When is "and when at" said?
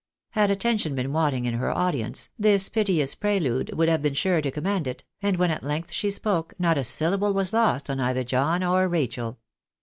5.21-5.61